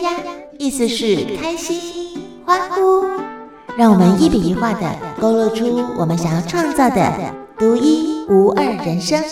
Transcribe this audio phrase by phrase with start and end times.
[0.00, 3.06] 呀呀，意思是开心、欢呼。
[3.76, 9.22] 让我们一笔一画的勾勒出我们想要创造的独一无二人生。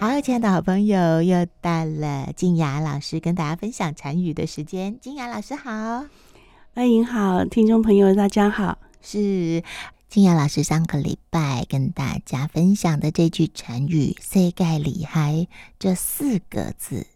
[0.00, 4.98] 好，亲爱的好朋友，又到了静雅老师跟大家分享禅语的时间。
[5.00, 6.04] 静雅老师好，
[6.74, 9.62] 欢迎好，听众朋友大家好，是。
[10.12, 15.46] 静雅老师上个礼拜跟大家分享的这句成语“塞盖里嗨”
[15.80, 17.06] 这四个字，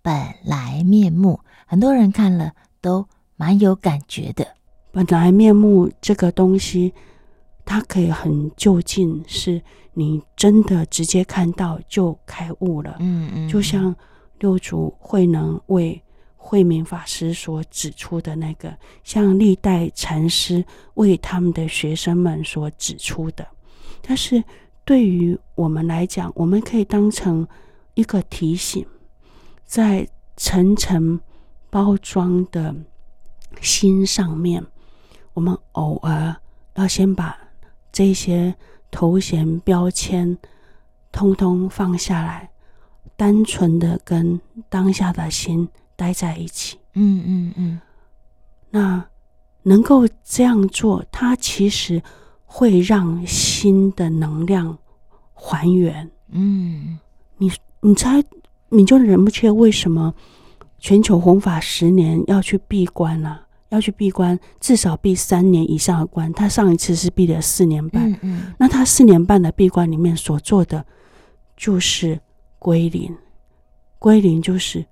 [0.00, 0.14] 本
[0.46, 3.06] 来面目，很多人看了都
[3.36, 4.46] 蛮有感觉的。
[4.90, 6.94] 本来面目这个东西，
[7.66, 9.60] 它可以很就近，是
[9.92, 12.96] 你真的直接看到就开悟了。
[13.00, 13.94] 嗯嗯，就像
[14.38, 16.02] 六祖慧能为。
[16.40, 18.74] 慧明法师所指出的那个，
[19.04, 20.64] 像历代禅师
[20.94, 23.46] 为他们的学生们所指出的，
[24.00, 24.42] 但是
[24.84, 27.46] 对于我们来讲，我们可以当成
[27.92, 28.86] 一个提醒，
[29.66, 31.20] 在层层
[31.68, 32.74] 包装的
[33.60, 34.64] 心上面，
[35.34, 36.34] 我们偶尔
[36.76, 37.36] 要先把
[37.92, 38.54] 这些
[38.90, 40.38] 头衔标签
[41.12, 42.48] 通通放下来，
[43.16, 45.68] 单纯的跟当下的心。
[45.98, 47.80] 待在一起，嗯嗯嗯，
[48.70, 49.04] 那
[49.64, 52.00] 能够这样做，它其实
[52.46, 54.78] 会让心的能量
[55.34, 56.08] 还原。
[56.30, 57.00] 嗯，
[57.38, 58.22] 你你猜，
[58.68, 60.14] 你就忍不切为什么
[60.78, 63.42] 全球弘法十年要去闭关呢、啊？
[63.70, 66.32] 要去闭关，至少闭三年以上的关。
[66.32, 70.86] 他上一次是闭了四年半，嗯嗯，那他四年半的闭关里面所做的
[71.56, 72.20] 就是
[72.60, 73.12] 归零，
[73.98, 74.86] 归零就是。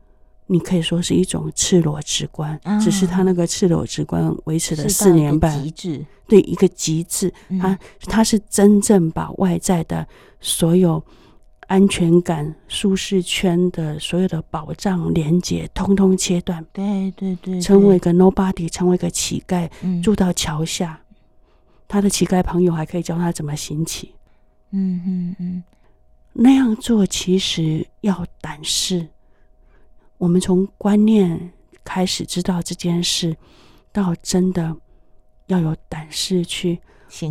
[0.47, 6.07] 你可以说是一种赤裸直观，啊、只是他那个赤裸直观维持了四年半，极致。
[6.29, 10.05] 对一个极致，他、嗯、他是真正把外在的
[10.41, 11.01] 所有
[11.69, 21.01] 安全感、舒适圈的所有的保障连接，通通切断，对对对，对，成为一个 nobody，成为一个乞丐，嗯、住到桥下，
[21.87, 24.13] 他的乞丐朋友还可以教他怎么行乞，
[24.73, 25.63] 嗯嗯嗯，
[26.33, 29.09] 那样做其实要胆识。
[30.19, 31.53] 我们从观念
[31.85, 33.37] 开始知道这件事，
[33.93, 34.75] 到真的
[35.47, 36.81] 要有胆识去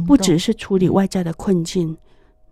[0.07, 1.97] 不只是处理外在的困境，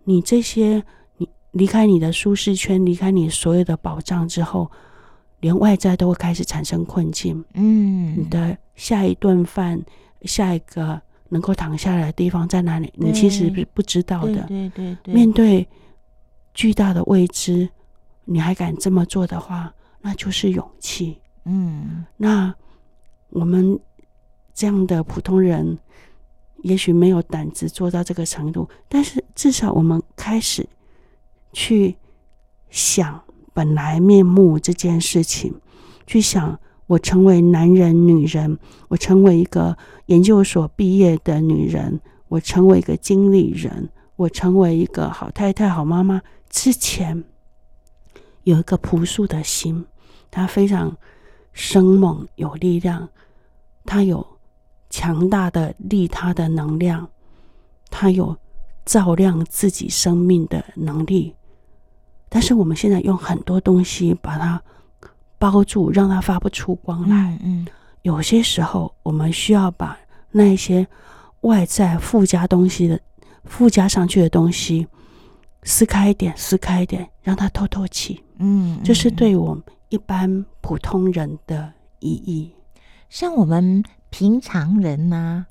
[0.04, 0.82] 你这些
[1.16, 4.70] 你离开你的舒适圈，离开你所有的保障之后，
[5.40, 7.44] 连外在都会开始产生困境。
[7.54, 9.82] 嗯，你的下一顿饭，
[10.22, 12.92] 下一个能够躺下来的地方在哪里？
[12.96, 14.42] 你其实是不知道的。
[14.42, 15.66] 对对对对，面对
[16.52, 17.68] 巨大的未知，
[18.24, 19.73] 你还敢这么做的话，
[20.06, 22.54] 那就是勇气，嗯，那
[23.30, 23.80] 我们
[24.52, 25.78] 这样的普通人，
[26.62, 30.68] 也许没有胆子做到这个程度，但是至少我们开始
[31.54, 31.96] 去
[32.68, 35.58] 想本来面目这件事情，
[36.06, 39.74] 去想我成为男人、女人，我成为一个
[40.06, 41.98] 研究所毕业的女人，
[42.28, 47.24] 我成为一个经理人，我成为一个好太太、好妈妈之前，
[48.42, 49.86] 有一个朴素的心。
[50.34, 50.94] 他非常
[51.52, 53.08] 生猛有力量，
[53.84, 54.26] 他有
[54.90, 57.08] 强大的利他的能量，
[57.88, 58.36] 他有
[58.84, 61.32] 照亮自己生命的能力。
[62.28, 64.60] 但是我们现在用很多东西把它
[65.38, 67.38] 包住，让它发不出光来。
[67.44, 67.64] 嗯，
[68.02, 69.96] 有些时候我们需要把
[70.32, 70.84] 那些
[71.42, 73.00] 外在附加东西的
[73.44, 74.84] 附加上去的东西
[75.62, 78.20] 撕开一点，撕开一点，让它透透气。
[78.38, 79.62] 嗯，这是对我们。
[79.94, 82.50] 一般普通人的意义，
[83.08, 85.46] 像我们平常人呢、啊，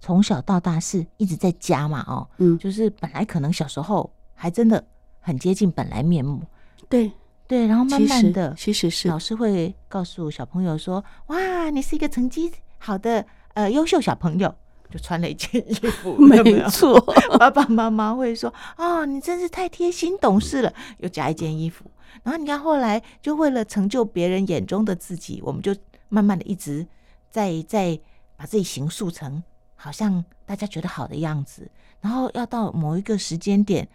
[0.00, 4.82] 从小到大是一直在家嘛，哦，嗯，就是本来可能小时候还真的
[5.20, 6.42] 很接近本来面目，
[6.88, 7.12] 对。
[7.46, 9.08] 对，然后慢慢的，其实是。
[9.08, 13.24] 老师会告诉小朋友说，哇，你是一个成绩好的
[13.54, 14.54] 呃优秀小朋友，
[14.90, 16.36] 就穿了一件衣服， 没
[16.68, 17.00] 错，
[17.38, 21.90] 爸爸妈妈会说，哦，你真是太贴心懂事了，又加一件衣服。
[22.22, 25.74] 然后你看，后来就为了成就别人眼中的自己，我们就
[26.08, 26.86] 慢慢的一直
[27.30, 27.98] 在在
[28.36, 29.42] 把自己形塑成
[29.74, 31.70] 好像大家觉得好的样子。
[32.00, 33.88] 然后要到某一个时间点，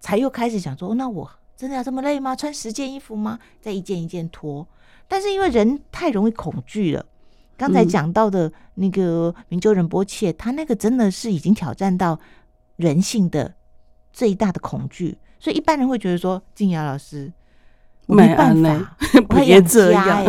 [0.00, 2.34] 才又开始想说：那我真的要这么累吗？
[2.34, 3.38] 穿十件衣服吗？
[3.60, 4.66] 再一件一件脱。
[5.06, 7.06] 但是因为人太容易恐惧了，
[7.56, 12.18] 刚才讲到的那个明就仁波切，他那个真的是已经挑战到
[12.76, 13.54] 人性的
[14.12, 15.16] 最大的恐惧。
[15.38, 17.32] 所以一般人会觉得说：静雅老师。
[18.06, 18.96] 我没办法，
[19.30, 20.24] 我要养家哎，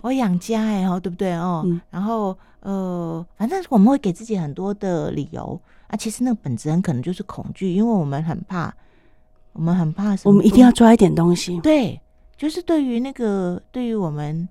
[0.00, 1.64] 我养家哎哦，对不对哦？
[1.66, 5.96] 嗯、然后呃，反正我们会给自己很多的理由啊。
[5.96, 8.72] 其实那个本质很可能就是恐惧，因为我们很怕
[9.54, 10.30] 我们很怕什么？
[10.30, 11.58] 我们一定要抓一点东西。
[11.62, 12.00] 对，
[12.36, 14.48] 就是对于那个，对于我们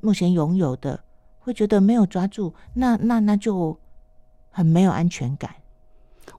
[0.00, 1.00] 目前拥有的，
[1.40, 3.76] 会觉得没有抓住，那那那就
[4.52, 5.52] 很没有安全感。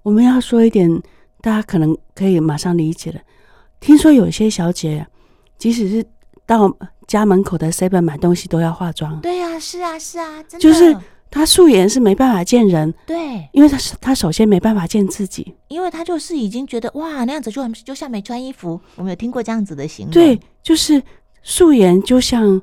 [0.01, 0.89] 我们要说一点，
[1.45, 3.19] 大家可能可以马上理解了。
[3.79, 5.05] 听说有些小姐，
[5.59, 6.03] 即使是
[6.43, 6.75] 到
[7.05, 9.21] 家门口的 seven 买东西，都要化妆。
[9.21, 10.59] 对呀、啊，是啊，是啊，真的。
[10.59, 10.97] 就是
[11.29, 18.81] 她素颜是没办法见人，对，因为她她首先没办法见自己，因为她就是已经觉得哇，那样子就很就像没穿衣服。
[18.95, 20.99] 我们有听过这样子的行为，对，就是
[21.43, 22.59] 素颜就像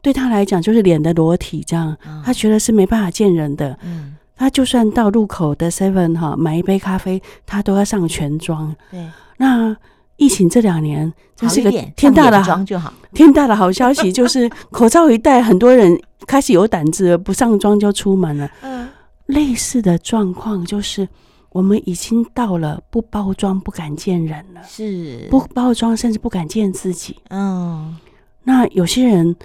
[0.00, 1.94] 对她来讲就是脸的裸体这样，
[2.24, 3.78] 她、嗯、觉得是没办法见人的。
[3.82, 4.13] 嗯。
[4.36, 8.74] 他就算到路口的 Seven 哈买一杯咖啡，他都要上全妆。
[8.90, 9.76] 对，那
[10.16, 15.96] 疫情这两年，这是个天大的好就好，天大的好消息，就是口罩一戴，很多人
[16.26, 18.50] 开始有胆子不上妆就出门了。
[18.62, 18.88] 嗯，
[19.26, 21.08] 类似的状况就是，
[21.50, 27.16] 我们已经到了不包装不敢见人了，是不包装甚至不敢见自己。
[27.30, 27.96] 嗯，
[28.42, 29.36] 那有些人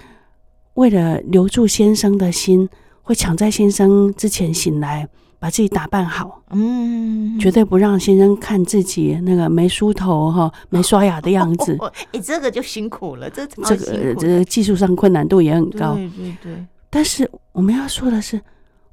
[0.74, 2.68] 为了留住先生的心。
[3.10, 5.04] 会抢在先生之前醒来，
[5.40, 11.72] 把自己打扮好，嗯，绝对不让先生看自己那个没梳头哈、没刷牙的样子。
[11.72, 15.94] 哎、 哦欸，这个就辛苦了，这这个这个技术上困难度也很高。
[15.96, 16.66] 对对对。
[16.88, 18.40] 但是我们要说的是，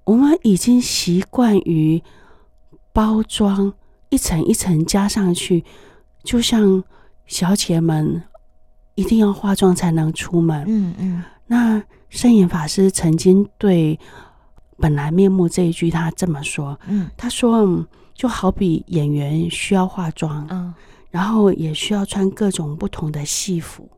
[0.03, 2.01] 我们已经习惯于
[2.91, 3.71] 包装，
[4.09, 5.63] 一层一层加上去，
[6.23, 6.83] 就像
[7.27, 8.23] 小姐们
[8.95, 10.65] 一定要化妆才能出门。
[10.67, 11.23] 嗯嗯。
[11.45, 11.83] 那。
[12.09, 13.99] 圣严法师曾经对
[14.79, 20.73] “本来面目”这一句，他这么说：“嗯，他说，就好比演员需要化妆，嗯，
[21.11, 23.89] 然后也需要穿各种不同的戏服，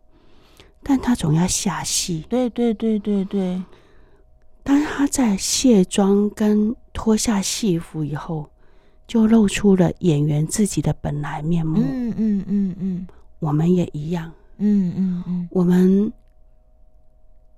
[0.82, 2.26] 但他总要下戏。
[2.28, 3.62] 对对对对对。
[4.64, 8.50] 当他在卸妆跟脱下戏服以后，
[9.08, 11.80] 就露出了演员自己的本来面目。
[11.80, 13.08] 嗯嗯嗯嗯，
[13.40, 14.32] 我们也一样。
[14.58, 16.12] 嗯嗯嗯，我们。”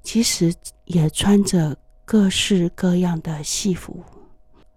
[0.03, 0.53] 其实
[0.86, 4.03] 也穿着各式各样的戏服，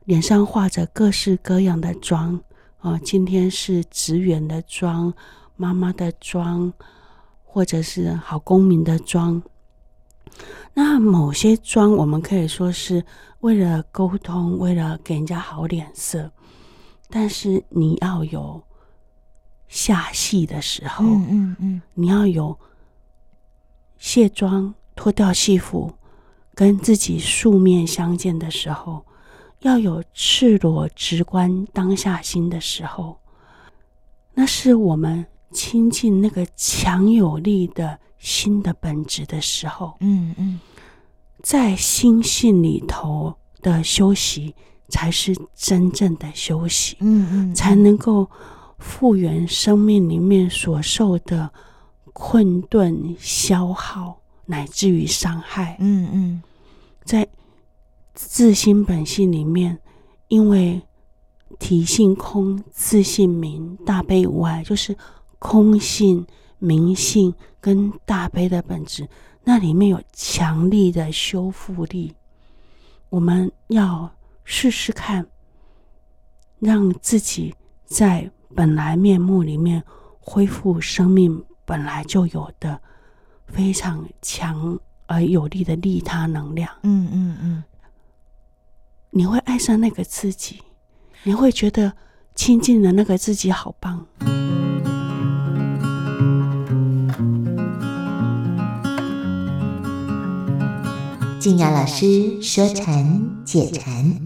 [0.04, 2.38] 脸上画着各式各样的妆
[2.78, 2.98] 啊。
[2.98, 5.12] 今天是职员的妆，
[5.56, 6.72] 妈妈的妆，
[7.42, 9.42] 或者是好公民的妆。
[10.74, 13.04] 那某些妆，我们可以说是
[13.40, 16.30] 为了沟通，为了给人家好脸色。
[17.08, 18.62] 但是你要有
[19.68, 22.58] 下戏的时候，嗯嗯嗯，你要有
[23.98, 24.74] 卸妆。
[24.94, 25.92] 脱掉戏服，
[26.54, 29.04] 跟自己素面相见的时候，
[29.60, 33.18] 要有赤裸直观当下心的时候，
[34.34, 39.96] 那是我们亲近那个强有力的心的本质的时候。
[40.00, 40.60] 嗯嗯，
[41.42, 44.54] 在心性里头的休息，
[44.88, 46.96] 才是真正的休息。
[47.00, 48.28] 嗯嗯，才能够
[48.78, 51.50] 复原生命里面所受的
[52.12, 54.20] 困顿、消耗。
[54.46, 56.42] 乃至于伤害，嗯嗯，
[57.04, 57.26] 在
[58.14, 59.78] 自心本性里面，
[60.28, 60.82] 因为
[61.58, 64.96] 体性空，自性明，大悲无碍，就是
[65.38, 66.26] 空性、
[66.58, 69.08] 明性跟大悲的本质，
[69.44, 72.14] 那里面有强力的修复力。
[73.08, 74.12] 我们要
[74.44, 75.26] 试试看，
[76.58, 79.82] 让自己在本来面目里面
[80.20, 82.80] 恢复生命本来就有的。
[83.48, 87.64] 非常强而有力的利他能量，嗯嗯嗯，
[89.10, 90.62] 你会爱上那个自己，
[91.22, 91.92] 你会觉得
[92.34, 94.06] 亲近的那个自己好棒。
[101.38, 104.23] 静雅老师说禅解禅。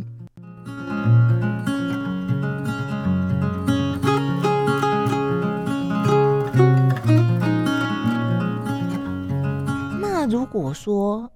[10.58, 11.30] 我说，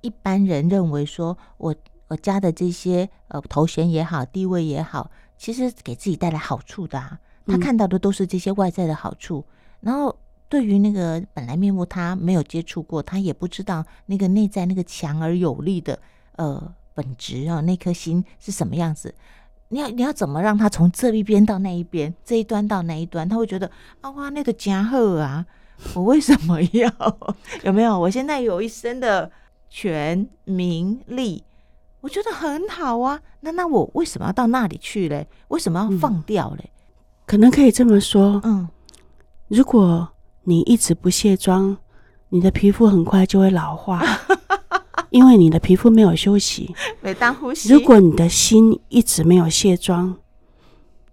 [0.00, 1.74] 一般人认为说，我
[2.08, 7.18] 我家的这些呃头衔也好，地位也好，其实给自己带来好处的啊。
[7.46, 10.16] 他看到的都是这些外在的好处，嗯、然后
[10.48, 15.98] 对于那个本来面目，他没有接触过，他也不知道那个内在那个强而有力的
[16.36, 19.14] 呃本质啊，那颗心是什么样子。
[19.68, 23.70] 你要你要怎么让他从这一边到那一边，这一端到那一端，他会觉得
[24.00, 25.46] 啊哇，那个家伙啊。
[25.94, 26.90] 我为什么要？
[27.64, 27.98] 有没有？
[27.98, 29.30] 我现在有一身的
[29.68, 31.42] 权名利，
[32.00, 33.20] 我觉得很好啊。
[33.40, 35.26] 那那我为什么要到那里去嘞？
[35.48, 36.64] 为什么要放掉嘞？
[36.64, 36.70] 嗯，
[37.26, 38.68] 可能可以这么说，嗯，
[39.48, 40.08] 如果
[40.44, 41.76] 你一直不卸妆，
[42.30, 44.02] 你的皮肤很快就会老化，
[45.10, 47.72] 因为你的皮肤没有休息， 每当呼吸。
[47.72, 50.16] 如果你的心一直没有卸妆，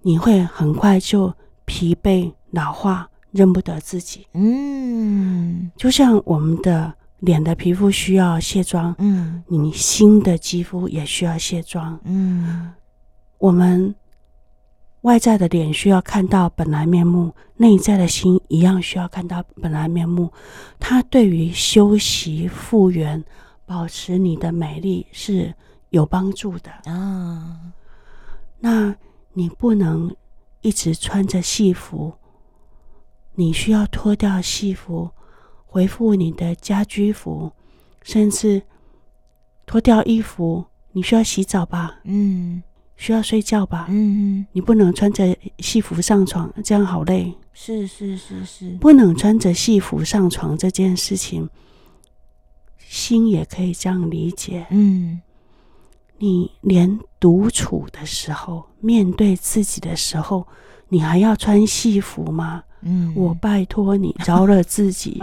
[0.01, 1.33] 你会很快就
[1.65, 2.33] 疲惫。
[2.53, 4.25] 老化，认不得自己。
[4.33, 11.99] 嗯，就像我们的脸的皮肤需要卸妆，嗯，你心的肌肤也需要卸妆。
[12.03, 12.71] 嗯，
[13.39, 13.93] 我们
[15.01, 20.31] 外在的脸需要看到本来面目，内在的心一样需要看到本来面目。
[20.79, 23.21] 它对于修习复原、
[23.65, 25.53] 保持你的美丽是
[25.89, 27.59] 有帮助的啊。
[28.59, 28.95] 那
[29.33, 30.15] 你不能
[30.61, 32.13] 一直穿着戏服。
[33.35, 35.09] 你需要脱掉戏服，
[35.65, 37.51] 回复你的家居服，
[38.01, 38.61] 甚至
[39.65, 40.65] 脱掉衣服。
[40.95, 41.99] 你需要洗澡吧？
[42.03, 42.61] 嗯，
[42.95, 43.87] 需要睡觉吧？
[43.89, 47.33] 嗯嗯，你不能穿着戏服上床，这样好累。
[47.51, 51.49] 是是是是，不能穿着戏服上床这件事情，
[52.77, 54.67] 心也可以这样理解。
[54.69, 55.21] 嗯，
[56.19, 60.47] 你连独处的时候，面对自己的时候，
[60.93, 62.63] 你还要穿戏服吗？
[62.81, 65.19] 嗯，我拜托你饶了自己，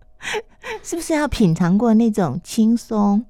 [0.84, 3.24] 是不是要品尝过那种轻松，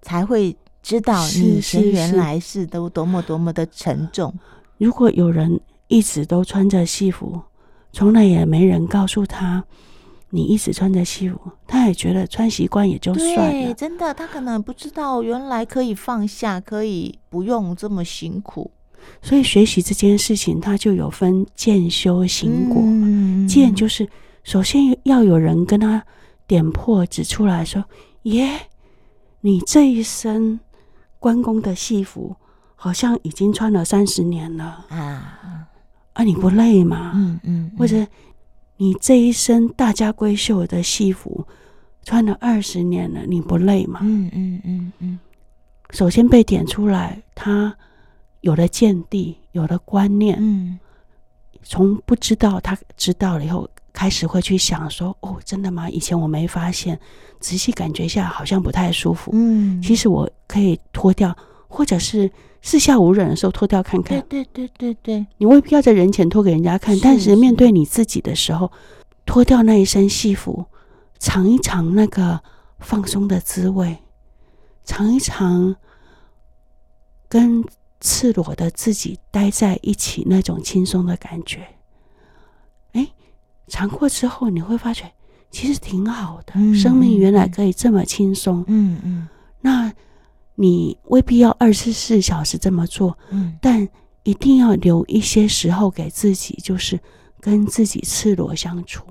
[0.00, 4.32] 才会知道你以前原来是都多么多么的沉重？
[4.78, 7.38] 如果有人一直都穿着戏服，
[7.92, 9.62] 从来也没人告诉他
[10.30, 13.50] 你一直穿着戏服，他也觉得穿习惯也就算了。
[13.50, 18.70] 对，真的，他可能不知道原来可以放下，可以不用这么辛苦。
[19.20, 22.82] 所以学习这件事情，它就有分渐修行果。
[23.48, 24.08] 渐就是
[24.44, 26.02] 首先要有人跟他
[26.46, 27.84] 点破指出来说
[28.24, 28.60] ：“耶，
[29.40, 30.58] 你这一身
[31.18, 32.36] 关公的戏服，
[32.76, 35.68] 好像已经穿了三十年了啊！
[36.12, 37.12] 啊，你不累吗？
[37.14, 37.70] 嗯嗯。
[37.76, 38.06] 或者
[38.76, 41.46] 你这一身大家闺秀的戏服，
[42.04, 44.00] 穿了二十年了，你不累吗？
[44.02, 45.18] 嗯嗯嗯嗯。
[45.90, 47.74] 首先被点出来，他。
[48.40, 50.78] 有了见地，有了观念，嗯，
[51.62, 55.90] 从不知道他知道了以后，开始会去想说：“哦，真的吗？
[55.90, 56.98] 以前我没发现，
[57.40, 62.30] 仔细感觉一下，好像不太舒服。”嗯，其实我可以脱掉，或者是
[62.62, 64.20] 四下无人的时候脱掉看看。
[64.28, 68.70] 对对对对对，你未必要在人前脱给人家看，但是面对你自己的时候，
[69.26, 70.64] 脱掉那一身戏服，
[71.18, 72.40] 尝一尝那个
[72.78, 73.98] 放松的滋味，
[74.84, 75.74] 尝一尝
[77.28, 77.64] 跟。
[78.00, 81.66] 赤裸的自己待在一起，那种轻松的感觉，
[82.92, 83.08] 哎，
[83.66, 85.10] 尝过之后你会发觉
[85.50, 86.52] 其实挺好的。
[86.54, 88.64] 嗯、生命原来可以这么轻松。
[88.68, 89.28] 嗯嗯，
[89.60, 89.92] 那
[90.54, 93.88] 你未必要二十四小时这么做，嗯，但
[94.22, 96.98] 一定要留一些时候给自己，就是
[97.40, 99.04] 跟自己赤裸相处。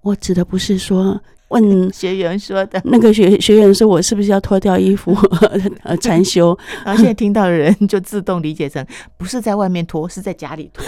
[0.00, 1.20] 我指的不是说。
[1.48, 5.16] 问 学员说的，那个学学员说：“我是不是要脱掉衣服
[5.84, 8.84] 呃 禅修？”然后现在听到的人就自动理解成
[9.16, 10.84] 不是在外面脱，是在家里脱，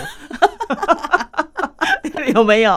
[2.35, 2.77] 有没有？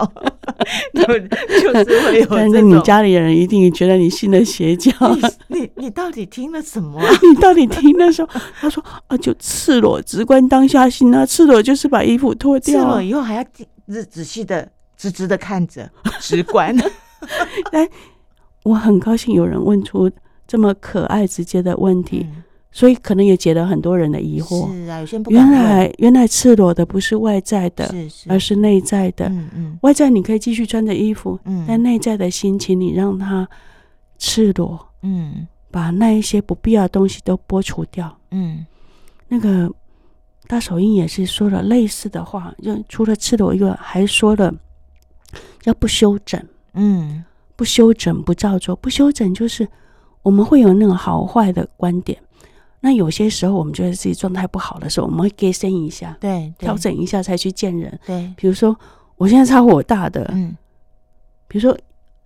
[0.93, 2.27] 就就是会有。
[2.29, 4.91] 但是你家里的人一定觉得你信了邪教。
[5.47, 7.01] 你你，到底听了什么？
[7.23, 8.29] 你到底听了什么？
[8.59, 11.25] 他说：“啊，就赤裸，直观当下心啊！
[11.25, 13.43] 赤裸就是把衣服脱掉，赤裸以后还要
[13.87, 16.75] 仔仔细的、直直的看着，直观。”
[17.71, 17.87] 但
[18.63, 20.09] 我很高兴有人问出
[20.47, 24.71] 这么可爱直接的问题，嗯、所以可能也解了很多人的疑惑。
[24.73, 29.27] 是啊，有些原来原来赤裸的不是外在的，是是而是内在的。
[29.29, 33.47] 嗯嗯，外在你可以继续穿着衣服，嗯，但内在的心情你让它
[34.17, 38.17] 赤裸，嗯，把那一些不必要的东西都剥除掉。
[38.31, 38.65] 嗯，
[39.27, 39.71] 那个
[40.47, 44.53] 大手印也是说了类似的话，就除了赤裸以外，还说了
[45.65, 46.43] 要不修整。
[46.73, 47.23] 嗯，
[47.55, 49.67] 不修整不照做，不修整就是
[50.21, 52.19] 我们会有那种好坏的观点。
[52.81, 57.99] 那有些时候我们觉得自己状态不好的时候，我们会改善一下，对，调整一下才去见人。
[58.05, 58.73] 对，比如说
[59.17, 60.55] 我现在超火大的，嗯，
[61.47, 61.77] 比如说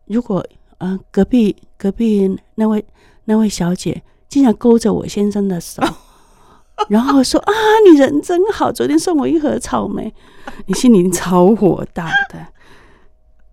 [0.06, 0.46] 如果
[0.78, 2.86] 呃隔壁隔壁那位
[3.26, 5.82] 那位小姐竟然勾着我先生的手，
[6.88, 7.52] 然后说啊
[7.90, 10.14] 你人真好，昨天送我一盒草莓，
[10.68, 12.53] 你心里超火大的。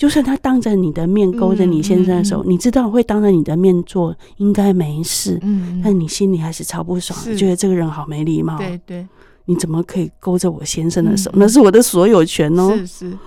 [0.01, 5.39] 就算他当着你的面勾着你先生的手，嗯嗯嗯、你知道会当着你的面做，应该没事。
[5.43, 8.57] 嗯，嗯，但你心里还是超不爽，是觉得这个人好没礼貌。
[8.57, 9.07] 对对，
[9.45, 11.31] 你怎么可以勾着我先生的手？
[11.33, 12.75] 嗯、那是我的所有权哦。
[12.79, 13.19] 是是，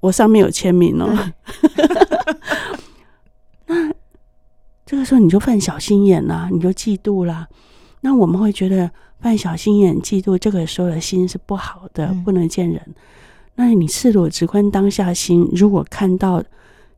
[0.00, 1.16] 我上面有签名哦。
[3.64, 3.94] 对 那
[4.84, 7.46] 这个时候你就犯小心眼啦，你就嫉妒啦。
[8.00, 8.90] 那我们会觉得
[9.20, 12.82] 犯小心眼、嫉妒，这个时候的心是不好的，嗯、不能见人。
[13.56, 16.42] 那你赤裸直观当下心，如果看到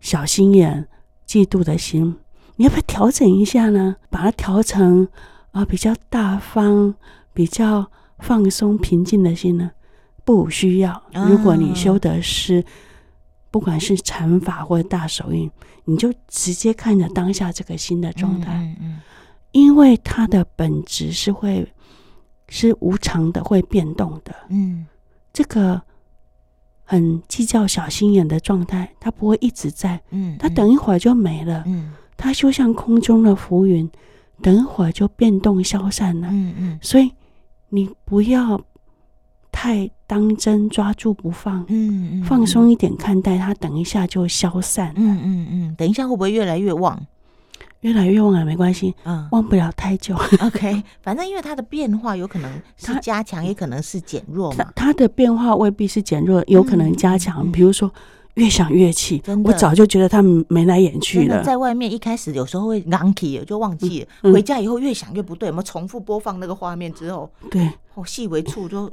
[0.00, 0.86] 小心眼、
[1.26, 2.16] 嫉妒的心，
[2.56, 3.96] 你要不要调整一下呢？
[4.10, 5.04] 把它调成
[5.52, 6.94] 啊、呃、比较大方、
[7.32, 9.70] 比较放松、平静的心呢？
[10.24, 11.02] 不需要。
[11.28, 12.62] 如果你修的是
[13.50, 15.50] 不管是禅法或者大手印，
[15.84, 19.00] 你就直接看着当下这个心的状态，嗯嗯，
[19.52, 21.66] 因为它的本质是会
[22.48, 24.86] 是无常的，会变动的，嗯，
[25.32, 25.80] 这个
[26.90, 33.86] 很计较、小心眼的状态，它不会一直在，嗯，它等一会儿就没了，嗯，它就像空中的浮云，
[34.40, 37.12] 等一会儿就变动消散了，嗯嗯，所以
[37.68, 38.58] 你不要。
[39.50, 46.96] 太当真，抓住不放，嗯，嗯，放松一点看待它，等一下就消散，嗯嗯嗯，等一下会不会越来越旺？
[47.80, 50.14] 越来越旺了没关系，嗯，忘不了太久。
[50.40, 54.72] OK， 反正因为它的变化有可能是加强，也可能是减弱嘛。
[54.74, 57.50] 它的变化未必是减弱，有可能加强。
[57.52, 57.90] 比如说
[58.34, 61.42] 越想越气，我早就觉得他们眉来眼去了。
[61.42, 64.08] 在外面一开始有时候会忘记了，就忘记了。
[64.22, 68.90] 嗯、回家以后越想越不对，我们重复播放那个画面之后，对，哦，细微处就。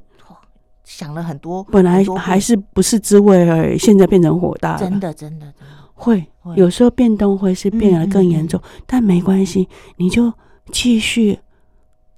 [0.87, 4.79] 想了很多，本来还是不是滋味而已，现在变成火大了。
[4.79, 5.53] 真的，真的，真的
[5.95, 6.23] 会，
[6.55, 10.31] 有时候变动会是变得更严重，嗯嗯嗯，但没关系，你就
[10.71, 11.39] 继续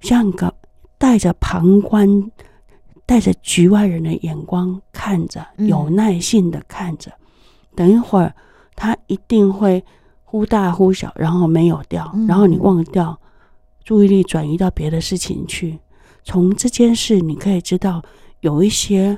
[0.01, 0.53] 像个
[0.97, 2.29] 带着旁观、
[3.05, 7.09] 带着局外人的眼光看着，有耐性的看着。
[7.11, 7.25] 嗯、
[7.75, 8.35] 等一会儿，
[8.75, 9.81] 它一定会
[10.25, 13.17] 忽大忽小，然后没有掉，然后你忘掉，
[13.83, 15.79] 注意力转移到别的事情去。
[16.23, 18.03] 从这件事，你可以知道。
[18.41, 19.17] 有一些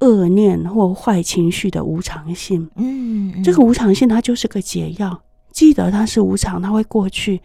[0.00, 5.22] 恶念或坏情绪的无常性，嗯，嗯，这个无常性它就是个解药。
[5.52, 7.40] 记得它是无常，它会过去，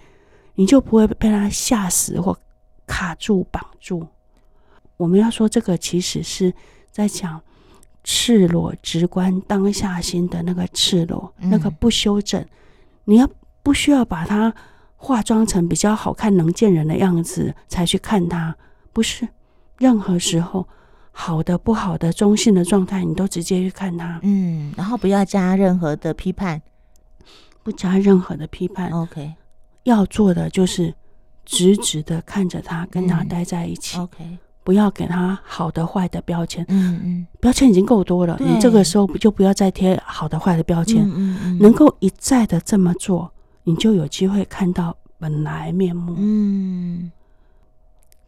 [0.54, 2.38] 你就不会被它吓死或
[2.88, 4.08] 卡住绑住。
[4.96, 6.54] 我们要说这个，其实是
[6.92, 7.42] 在讲
[8.04, 12.46] 赤裸直观当下心的那个赤裸，嗯、那个不修正。
[13.04, 13.30] 你要
[13.62, 14.54] 不需要把它
[14.96, 18.56] 化妆成比较好看、能见人的样子才去看它？
[18.94, 19.28] 不是，
[19.78, 20.66] 任何时候。
[21.18, 26.62] 好的、不好的、中性的状态，你都直接去看它，嗯，然后不要加任何的批判，
[27.64, 28.92] 不加任何的批判。
[28.92, 29.34] OK，
[29.84, 30.94] 要做的就是
[31.46, 33.98] 直直的看着他，跟他待在一起。
[33.98, 36.66] OK，不要给他好的、坏的标签。
[36.68, 41.02] 嗯嗯，标签已经够多了，你这个时候就不要再贴好的、坏的标签。
[41.08, 43.32] 嗯嗯，能够一再的这么做，
[43.64, 46.14] 你就有机会看到本来面目。
[46.18, 47.10] 嗯。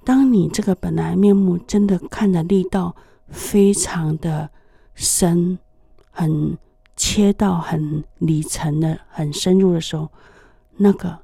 [0.08, 2.96] 当你这个本来面目真的看的力道
[3.28, 4.50] 非常的
[4.96, 5.60] 深，
[6.12, 6.58] 很
[6.96, 10.10] 切到很里层的、很深入的时候，
[10.78, 11.20] 那个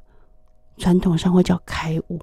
[0.76, 2.20] 传统上会叫开悟，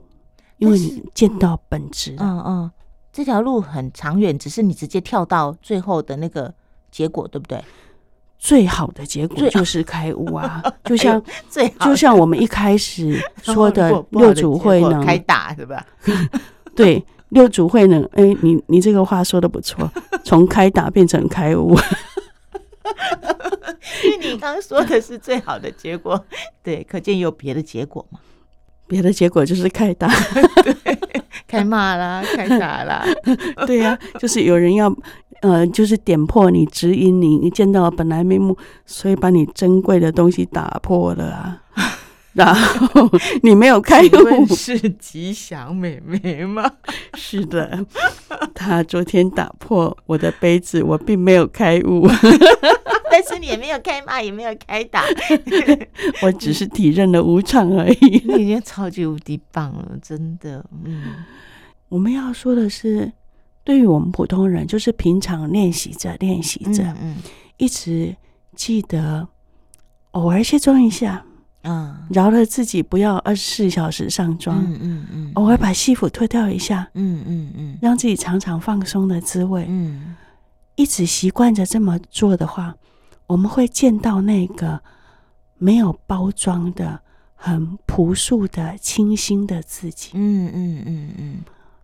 [0.58, 2.14] 因为你见到本质。
[2.18, 2.70] 嗯嗯，
[3.10, 6.52] 这条路很长远，只是你直接跳到最后的那个
[6.90, 7.64] 结果，对不对？
[8.40, 10.62] 最好的结果就是开悟啊！
[10.84, 15.86] 就像最就像我们一开始说的六祖慧能开打，是吧？
[16.74, 19.88] 对，六祖慧能，哎、欸，你你这个话说的不错，
[20.24, 21.78] 从开打变成开悟。
[24.04, 26.24] 因为你刚刚说的是最好的结果，
[26.62, 28.20] 对，可见有别的结果吗？
[28.86, 30.08] 别的结果就是开打，
[30.64, 30.98] 对，
[31.46, 33.04] 开骂啦，开打啦，
[33.66, 34.90] 对呀、啊，就是有人要。
[35.40, 41.62] 呃，就是点破你，指引你，你见到了本来面目，所以把你珍贵的东西打破了啊。
[42.32, 43.10] 然后
[43.42, 46.70] 你没有开悟，是吉祥美眉吗？
[47.18, 47.84] 是的，
[48.54, 52.06] 他昨天打破我的杯子，我并没有开悟，
[53.10, 55.02] 但是你也没有开骂，也没有开打，
[56.22, 58.22] 我只是体认了无常而已。
[58.24, 60.64] 你已经超级无敌棒了，真的。
[60.84, 61.02] 嗯，
[61.88, 63.10] 我们要说的是。
[63.62, 67.16] 对于我们普通人，就是平常练习着练习着，嗯，
[67.58, 68.16] 一直
[68.56, 69.28] 记得
[70.12, 71.24] 偶尔卸妆一下，
[71.62, 80.16] 嗯，饶了自己不要二十四小时上妆，嗯嗯嗯，偶尔把戏服脱掉一下，嗯嗯嗯，让自己尝尝放松的滋味，嗯，
[80.76, 82.74] 一直习惯着这么做的话，
[83.26, 84.80] 我们会见到那个
[85.58, 87.00] 没有包装的、
[87.34, 91.36] 很朴素的、清新的自己，嗯嗯嗯嗯。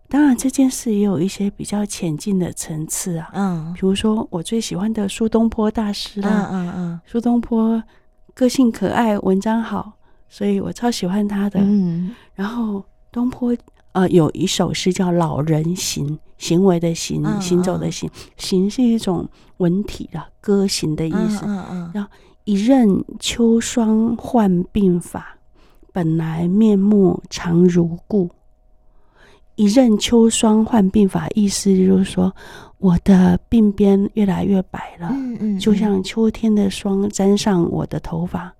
[0.09, 3.29] 当然，这件事也有一些比较浅近的层次啊。
[3.33, 6.47] 嗯，比如说我最喜欢的苏东坡大师啦。
[6.49, 7.01] 嗯嗯嗯。
[7.05, 7.83] 苏东坡
[8.33, 9.91] 个性可爱，文章好，
[10.29, 11.59] 所以我超喜欢他的。
[11.59, 12.15] 嗯。
[12.35, 13.53] 然后东坡
[13.91, 21.41] 呃有一首诗叫《老人行》，行为的行，行走的行，行是一种文体的歌行的意思。
[21.45, 21.91] 嗯嗯。
[21.93, 22.09] 然后
[22.45, 25.37] 一任秋霜换鬓发，
[25.91, 28.29] 本来面目常如故。
[29.57, 32.31] 一任秋霜换鬓发，意思就是说，
[32.77, 38.53] 我的鬓边越来越白了，嗯嗯，就像秋天的霜沾上我的头发。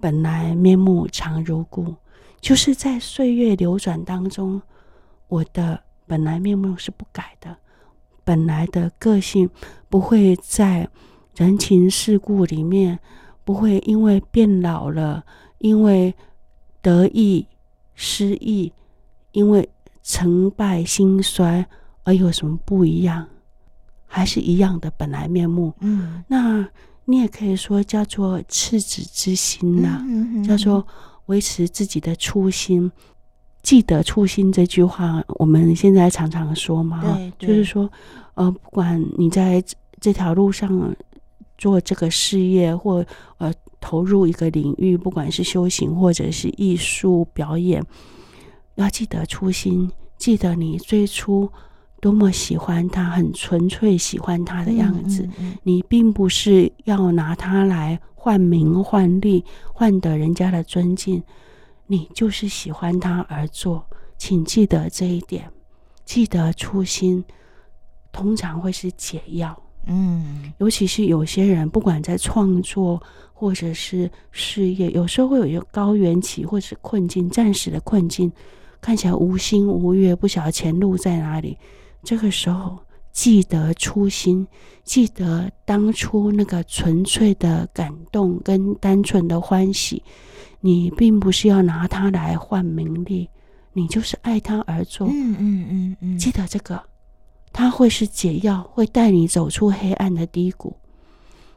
[0.00, 1.94] 本来面目常如故，
[2.40, 4.60] 就是在岁月流转当中，
[5.28, 7.54] 我的本来面目是不改的，
[8.24, 9.48] 本来的个性，
[9.90, 10.88] 不会在
[11.36, 12.98] 人情世故里面，
[13.44, 15.22] 不会因为变老了，
[15.58, 16.14] 因为
[16.80, 17.46] 得意
[17.94, 18.72] 失意，
[19.32, 19.68] 因为
[20.02, 21.64] 成败兴衰
[22.04, 23.26] 而有什么不一样，
[24.06, 25.72] 还是一样的本来面目。
[25.80, 26.68] 嗯，那
[27.04, 30.86] 你也可以说叫做赤子之心呐、啊，嗯嗯嗯、叫做
[31.26, 32.90] 维持自己的初心。
[33.62, 37.88] 记得初心这句话，我们现在常常说嘛，对，对就是说，
[38.34, 39.62] 呃，不管你在
[40.00, 40.92] 这条路上
[41.56, 43.06] 做这个事业，或
[43.38, 47.80] 呃投入一个领域，不管是修行或者是艺术表演，
[48.76, 51.50] 要记得初心，记得你最初
[52.00, 55.22] 多么喜欢他，很纯粹喜欢他的样子。
[55.22, 61.22] 嗯嗯嗯、你并不是要拿他来换名换利，换得人家的尊敬。
[61.86, 63.84] 你就是喜欢他而做，
[64.16, 65.50] 请记得这一点，
[66.04, 67.22] 记得初心，
[68.10, 69.60] 通常会是解药。
[69.86, 73.02] 嗯，尤其是有些人，不管在创作
[73.34, 78.32] 或者是事业，有时候会有一个高原期或者是困境，暂时的困境，
[78.82, 81.56] 看起来无心无月，不晓得前路在哪里。
[82.02, 82.78] 这个时候，
[83.12, 84.46] 记得初心，
[84.82, 90.02] 记得当初那个纯粹的感动跟单纯的欢喜。
[90.64, 93.28] 你并不是要拿它来换名利，
[93.72, 95.08] 你就是爱它而做。
[95.08, 96.80] 嗯嗯嗯嗯，记得这个，
[97.52, 100.76] 它会是解药，会带你走出黑暗的低谷。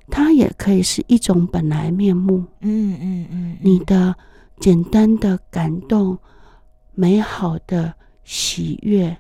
[0.10, 2.46] 它也可以是一种本来面目。
[2.62, 4.16] 嗯嗯嗯，你的
[4.60, 6.18] 简单的感动、
[6.96, 9.16] 美好的喜悦，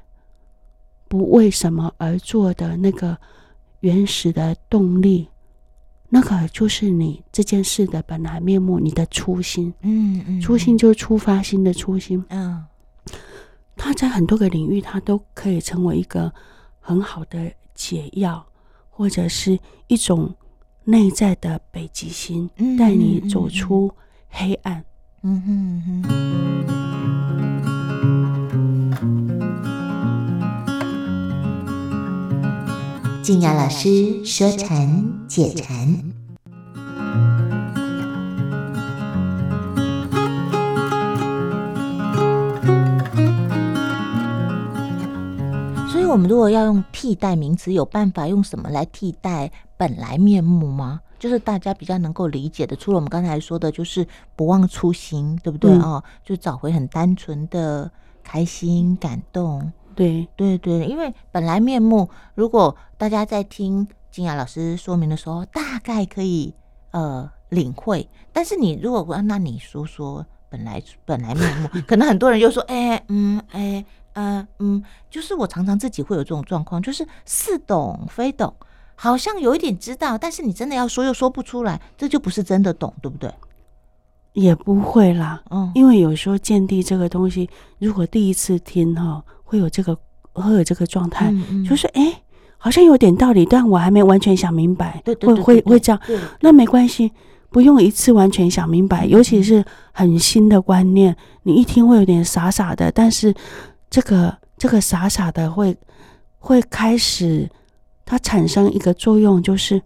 [1.07, 3.17] 不为什么而做的那个
[3.81, 5.27] 原始的动力。
[6.07, 9.73] 那个就是你这件事的本来面目，你的初心。
[9.81, 12.23] 嗯嗯，初心就是出发心的初心。
[12.29, 12.63] 嗯，
[13.75, 16.31] 它在很多个领域，它都可以成为一个
[16.79, 18.45] 很好的解药，
[18.89, 20.33] 或者是一种
[20.85, 23.91] 内在的北极星，带你走出
[24.29, 24.85] 黑暗。
[25.23, 26.94] 嗯哼嗯哼。
[33.25, 35.87] 靖雅老师说禅解禅，
[45.89, 51.01] 所以，我们如果要用替代名词，有办法用什么来替代本来面目吗？
[51.17, 55.93] 就是大家比较能够理解的，除了我们刚才说的，就是不忘初心，对不对啊？
[55.93, 57.89] 哦，就找回很单纯的
[58.23, 59.73] 开心、感动。
[59.95, 66.53] 对对对，因为本来面目，如果大家在听金雅老师说明的时候，大概可以
[66.91, 68.07] 呃领会。
[68.31, 78.53] 但是你如果那你说说本来本来面目，可能很多人又说，哎嗯哎嗯、呃、嗯，就是我常常自己会有这种状况，就是似懂非懂，
[78.95, 83.33] 好像有一点知道，但是你真的要说又说不出来，这就不是真的懂，对不对？
[84.33, 89.23] 也不会啦，嗯，因为有时候见地这个东西，如果第一次听哈。
[89.45, 89.97] 会有这个，
[90.33, 91.33] 会有这个状态，
[91.67, 92.21] 就是哎，
[92.57, 95.01] 好像有点道理，但我还没完全想明白。
[95.21, 96.01] 会会会这样，
[96.41, 97.11] 那没关系，
[97.49, 99.05] 不用一次完全想明白。
[99.05, 103.33] 尤其是很新的观念，你一听会有点傻傻的，但是
[103.89, 105.77] 这个这个傻傻的会
[106.39, 107.49] 会开始，
[108.03, 109.81] 它产生一个作用，就是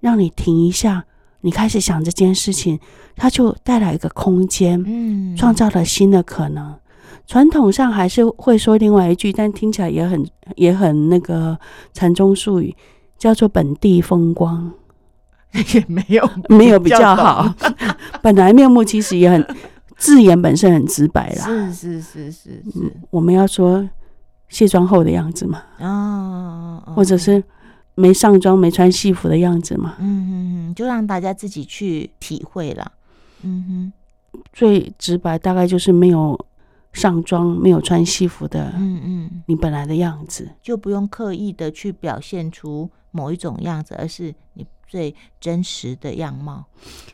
[0.00, 1.04] 让你停一下，
[1.42, 2.80] 你开始想这件事情，
[3.14, 6.74] 它就带来一个空间，嗯，创造了新的可能。
[7.26, 11.58] 传统上还是会说另外一句，但听起来也很也很那个
[11.94, 12.76] 禅宗术语，
[13.16, 14.70] 叫做“本地风光”，
[15.74, 17.54] 也没有 没有比较好。
[18.20, 19.42] 本来面目其实也很
[19.96, 23.88] 字眼本身很直白啦，是是是是是、嗯，我们要说
[24.50, 27.42] 卸妆后的样子嘛，哦，或者是
[27.94, 30.30] 没上妆没穿戏服的样子嘛，嗯哼
[30.68, 32.92] 哼，就让大家自己去体会了，
[33.42, 33.92] 嗯
[34.32, 36.38] 哼，最直白大概就是没有。
[36.94, 46.64] 上妆没有穿西服的，嗯嗯，你本来的样子，就不用刻意的去表现出某一种样子，而是你最真实的样貌，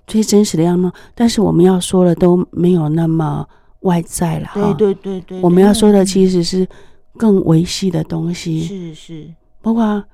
[0.07, 0.93] 最真实的样貌。
[1.15, 3.49] 但是我们要说的都没有那么
[3.81, 5.41] 外在了，对对对对。
[5.41, 6.69] 我们要说的其实是
[7.17, 9.35] 更维系的东西，是是。
[9.63, 10.05] 包括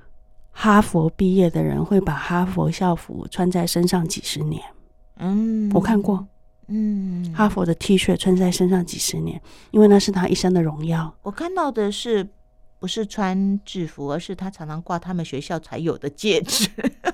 [0.52, 4.62] 哈佛毕业的人会把哈佛校服穿在身上几十年，
[5.18, 6.24] 嗯，我看过。
[6.68, 11.14] 嗯，哈佛的 T 恤穿在身上几十年，因为那是他一生的荣耀。
[11.22, 12.26] 我看到的是，
[12.80, 16.68] 不是穿制服，而是他常常挂他们学校才有的戒指，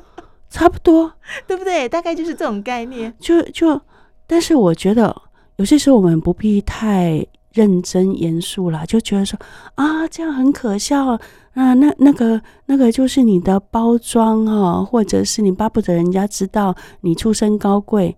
[0.49, 1.13] 差不多，
[1.47, 1.87] 对不对？
[1.87, 3.15] 大概就是这种概念。
[3.21, 3.79] 就就，
[4.27, 5.15] 但是我觉得
[5.57, 9.39] 有些时候我们不必太认真严肃啦，就觉得说
[9.75, 11.09] 啊，这样很可笑
[11.53, 18.17] 啊，那那个那个就是你的包装哦，或者是你巴不得人家知道你出身高贵。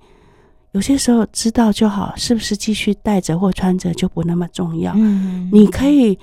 [0.75, 4.93] 有些时候知道就好，是不是继续带着或穿着就不那么重要。
[4.95, 6.17] 嗯，你可以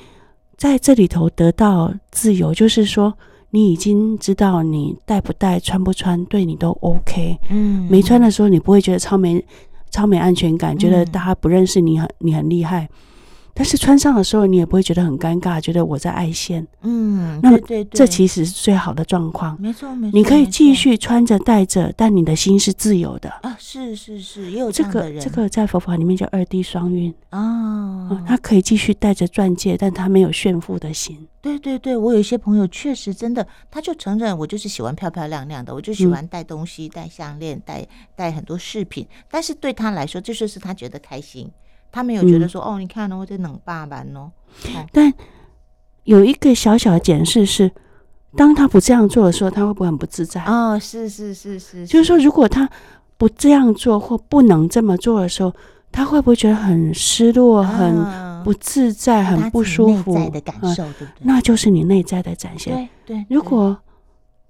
[0.56, 3.14] 在这里头得到自由，就是说
[3.50, 7.38] 你已经知道你带不带、穿不穿对你都 OK。
[7.50, 9.44] 嗯，没穿的时候你不会觉得超没。
[9.94, 12.88] 超没安全感，觉得大家不认识你很，很你很厉害。
[13.54, 16.66] 但是穿上的时候，你也不会觉得很尴尬，觉得我在爱现。
[16.82, 19.60] 嗯，那这其实是最好的状况。
[19.62, 23.56] 没错没错，你可以继续穿着戴着，但你的心是自由的啊。
[23.60, 25.22] 是是是，也有这样的人。
[25.22, 28.24] 这个这个在佛法里面叫二谛双运啊。
[28.28, 31.28] 他可以继续戴着钻戒，但他没有炫富的心。
[31.42, 39.08] 对对对，我有一些朋友确实真的，他就承认我就是喜欢漂漂亮亮的，我就喜欢戴东西、戴项链、戴戴很多饰品。
[39.30, 41.50] 但是对他来说，这就是他觉得开心。
[41.92, 44.32] 他没有觉得说、嗯、哦，你看我在冷爸爸哦。
[44.92, 45.14] 但
[46.04, 47.72] 有一个小小的检视是，
[48.36, 50.44] 当他不这样做的时候，他会不会很不自在？
[50.46, 52.70] 哦，是是是是，就是说，如果他
[53.18, 55.54] 不这样做或不能这么做的时候，
[55.92, 60.14] 他会不会觉得很失落、很不自在、很不舒服？
[60.14, 61.22] 内在的感受，对不对？
[61.22, 62.90] 那就是你内在的展现。
[63.06, 63.78] 对对，如果。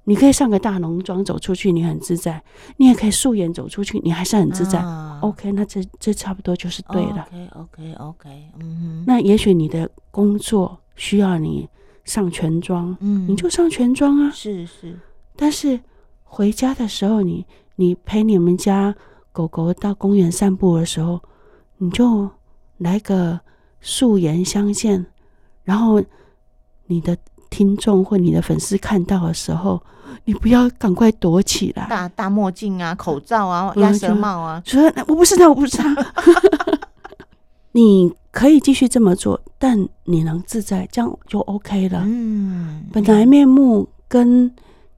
[0.04, 2.42] 你可以上个大浓妆走出去，你很自在；
[2.78, 4.80] 你也可以素颜走出去，你还是很自在。
[4.80, 7.28] 啊、OK，那这这差不多就是对了。
[7.54, 9.04] OK，OK，OK，、okay, okay, okay, 嗯哼。
[9.06, 11.70] 那也许你的工作需要你
[12.04, 14.32] 上全妆，嗯，你就上全妆啊。
[14.32, 15.00] 是是。
[15.36, 15.80] 但是
[16.24, 18.96] 回家的时候，你你陪你们家
[19.32, 21.22] 狗狗到公园散步的时候，
[21.78, 22.28] 你就
[22.80, 23.40] 来个
[23.80, 25.06] 素颜相见，
[25.64, 26.02] 然后
[26.88, 27.16] 你的。
[27.52, 29.80] 听众或你的粉丝看到的时候，
[30.26, 31.86] 你不要赶快躲起来。
[31.88, 35.96] 大大墨镜啊，口罩啊，鸭舌帽啊，说我不是他，我不是他。
[37.74, 42.02] 你可以继续这么做，但你能自在，这样就 OK 了。
[42.06, 44.52] 嗯，本来面目跟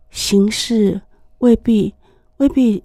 [0.10, 1.02] 形式
[1.40, 1.94] 未必
[2.38, 2.84] 未必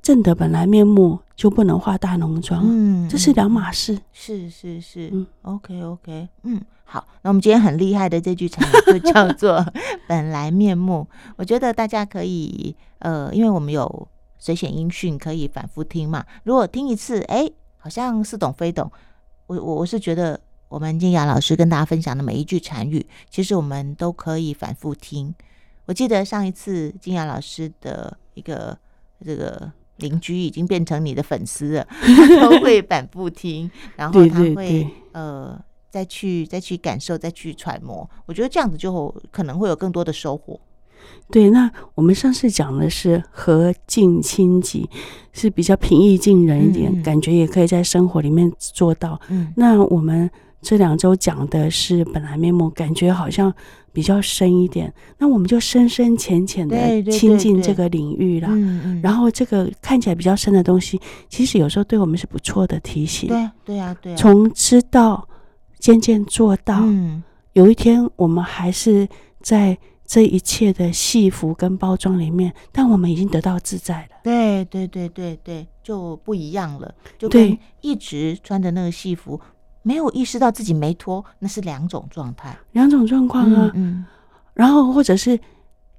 [0.00, 1.18] 正的本来面目。
[1.38, 3.96] 就不能化大浓妆，嗯，这是两码事。
[4.12, 9.62] 是是是，嗯，OK OK，嗯，好，那我们今天很厉害的这句成语就叫做
[10.08, 11.06] “本来面目”。
[11.36, 16.24] 我觉得大家可以，呃，因为我们有随选音讯可以反复听嘛。
[16.44, 17.46] 如果听一次，哎，
[17.76, 18.90] 好像似懂非懂。
[19.48, 25.34] 我我我是觉得，我们金雅老师跟大家分享的每一句禅语，其实我们都可以反复听。
[25.84, 28.78] 我记得上一次金雅老师的一个
[29.22, 29.70] 这个。
[29.98, 35.60] 邻居已经变成你的粉丝了，他都会反复听，然后他会呃
[35.98, 38.08] 再去再去感受，再去揣摩。
[38.24, 40.60] 我觉得这样子就可能会有更多的收获。
[41.28, 44.88] 对，那我们上次讲的是和敬亲己，
[45.32, 49.20] 是比较平易近人一点，嗯、感觉也可以在生活里面做到。
[49.28, 50.30] 嗯，那我们
[50.62, 53.52] 这两周讲的是本来面目，感觉好像。
[53.90, 58.46] 比较深一点，那我们就深深浅浅的亲近这个领域了。
[58.48, 59.00] 嗯嗯。
[59.02, 63.28] 然后这个看起来比较深的东西，其实有时候对我们是不错的提醒。
[63.28, 64.16] 对对啊，对啊。
[64.16, 65.26] 从知道
[65.78, 69.08] 渐渐做到，嗯，有一天我们还是
[69.40, 74.16] 在这一切的戏服跟包装里面，但我们已经得到自在了。
[74.24, 76.94] 对对对对对，就不一样了。
[77.18, 79.40] 就跟一直穿的那个戏服。
[79.82, 83.70] 没有意识到自己没脱，那是两种状态，两种状况啊。
[83.74, 84.04] 嗯，嗯，
[84.52, 85.38] 然后或者是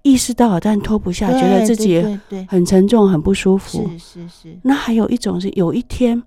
[0.03, 1.99] 意识到了，但脱不下，觉得自己
[2.47, 3.89] 很沉重、很不舒服。
[3.97, 4.59] 是是是。
[4.61, 6.21] 那还有一种是，有一天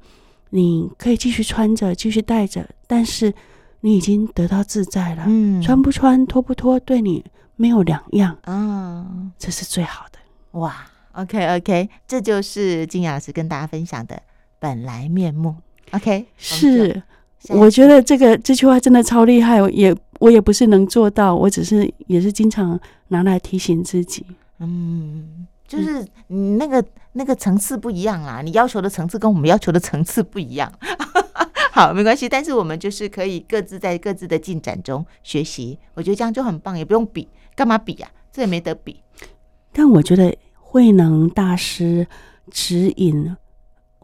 [0.54, 3.32] 你可以继续穿着、继续戴着，但是
[3.80, 5.24] 你已经得到自在了。
[5.26, 7.24] 嗯，穿不穿、脱不脱，对你
[7.56, 8.36] 没有两样。
[8.46, 10.18] 嗯，这是最好的。
[10.58, 14.22] 哇，OK OK，这就是金雅老师跟大家分享的
[14.58, 15.56] 本来面目。
[15.92, 17.02] OK，是。
[17.48, 24.24] 我觉得这个这句话真的超厉害，也我也不是能做到，我只是也是经常拿来提醒自己。
[24.60, 30.72] 嗯，就是你那个那个层次不一样啦，你要求的层次跟我们要求的层次不一样。
[31.72, 38.10] 好，没关系，但是我们就是可以各自在各自的进展中学习，我觉得这样就很棒，也不用比，干嘛比呀？
[38.30, 39.02] 这也没得比。
[39.72, 42.06] 但我觉得慧能大师
[42.50, 43.36] 指引。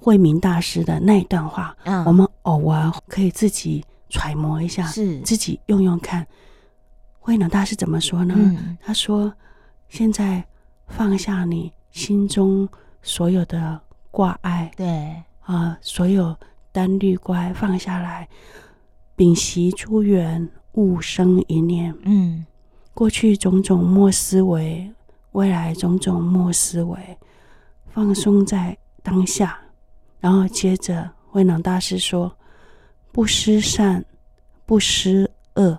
[0.00, 6.24] 慧明大师的那一段话，嗯，我们偶尔可以自己揣摩一下，是自己用用看。
[7.18, 8.32] 慧能大师怎么说呢？
[8.38, 9.34] 嗯，他说
[9.90, 10.46] ：“现在
[10.88, 12.68] 放下你心中
[13.02, 16.36] 所有的挂碍，对啊，所有
[16.72, 18.28] 单虑乖放下来，
[19.16, 21.94] 屏息诸缘，勿生一念。
[22.02, 22.44] 嗯，
[22.94, 24.90] 过去种种莫思维，
[25.32, 27.18] 未来种种莫思维，
[27.92, 29.58] 放松在当下。”
[30.20, 32.36] 然后接着，慧能大师说
[33.12, 34.04] ：“不施善，
[34.66, 35.78] 不施恶。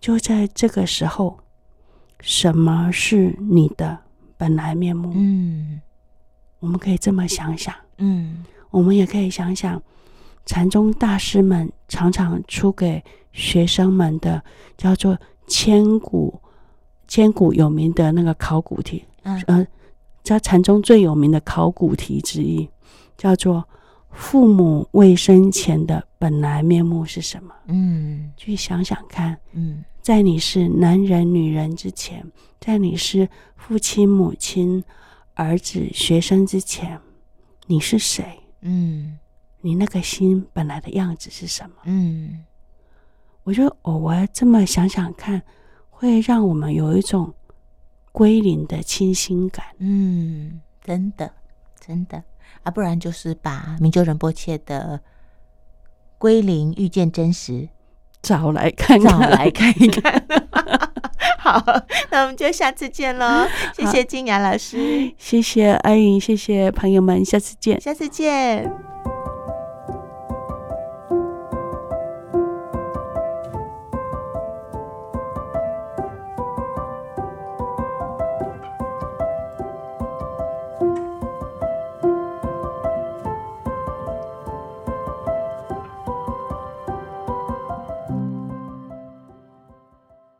[0.00, 1.38] 就在这个时候，
[2.20, 3.98] 什么是你的
[4.36, 5.12] 本来面目？
[5.14, 5.80] 嗯，
[6.60, 7.74] 我们可以这么想想。
[7.98, 9.82] 嗯，我们也可以想想，
[10.46, 13.02] 禅宗大师们常常出给
[13.32, 14.42] 学生们的
[14.76, 16.40] 叫做千古
[17.06, 19.66] 千古有名的那个考古题，嗯，呃，
[20.22, 22.68] 在禅宗最有名的考古题之一，
[23.16, 23.66] 叫做
[24.10, 27.54] 父母未生前的本来面目是什么？
[27.66, 29.38] 嗯，去想想看。
[29.52, 29.84] 嗯。
[30.00, 32.24] 在你是男人、女人之前，
[32.58, 34.82] 在你是父亲、母亲、
[35.34, 36.98] 儿子、学生之前，
[37.66, 38.40] 你是谁？
[38.62, 39.18] 嗯，
[39.60, 41.76] 你那个心本来的样子是什么？
[41.84, 42.42] 嗯，
[43.42, 45.42] 我觉得偶尔这么想想看，
[45.90, 47.34] 会让我们有一种
[48.10, 49.66] 归零的清新感。
[49.76, 51.30] 嗯，真的，
[51.78, 52.24] 真的
[52.62, 55.00] 啊，不然就是把明就仁波切的
[56.18, 57.52] 《归零遇见真实》。
[58.20, 60.26] 找来看看，找来看一看。
[61.38, 61.62] 好，
[62.10, 63.46] 那我们就下次见喽。
[63.72, 68.97] 谢谢金雅老师，谢谢阿颖，谢谢朋友们，下次见，下次见。